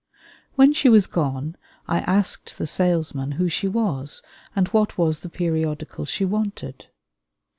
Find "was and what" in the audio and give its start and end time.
3.67-4.97